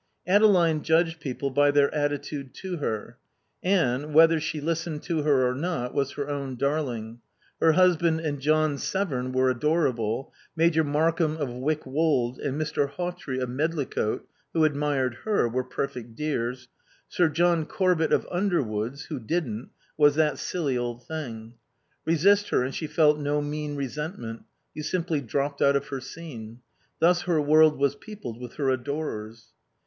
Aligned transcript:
Adeline 0.25 0.81
judged 0.81 1.19
people 1.19 1.51
by 1.51 1.69
their 1.69 1.93
attitude 1.93 2.55
to 2.55 2.77
her. 2.77 3.19
Anne, 3.61 4.13
whether 4.13 4.39
she 4.39 4.59
listened 4.59 5.03
to 5.03 5.21
her 5.21 5.47
or 5.47 5.53
not, 5.53 5.93
was 5.93 6.13
her 6.13 6.27
own 6.27 6.55
darling. 6.55 7.19
Her 7.59 7.73
husband 7.73 8.19
and 8.19 8.39
John 8.39 8.79
Severn 8.79 9.31
were 9.31 9.51
adorable, 9.51 10.33
Major 10.55 10.83
Markham 10.83 11.37
of 11.37 11.53
Wyck 11.53 11.85
Wold 11.85 12.39
and 12.39 12.59
Mr. 12.59 12.89
Hawtrey 12.89 13.37
of 13.37 13.49
Medlicote, 13.49 14.23
who 14.53 14.65
admired 14.65 15.17
her, 15.23 15.47
were 15.47 15.63
perfect 15.63 16.15
dears, 16.15 16.67
Sir 17.07 17.29
John 17.29 17.67
Corbett 17.67 18.11
of 18.11 18.25
Underwoods, 18.31 19.03
who 19.05 19.19
didn't, 19.19 19.69
was 19.97 20.15
that 20.15 20.39
silly 20.39 20.75
old 20.75 21.05
thing. 21.05 21.53
Resist 22.05 22.49
her 22.49 22.63
and 22.63 22.73
she 22.73 22.87
felt 22.87 23.19
no 23.19 23.39
mean 23.39 23.75
resentment; 23.75 24.45
you 24.73 24.81
simply 24.81 25.21
dropped 25.21 25.61
out 25.61 25.75
of 25.75 25.89
her 25.89 25.99
scene. 25.99 26.61
Thus 26.97 27.21
her 27.29 27.39
world 27.39 27.77
was 27.77 27.93
peopled 27.93 28.41
with 28.41 28.55
her 28.55 28.71
adorers. 28.71 29.49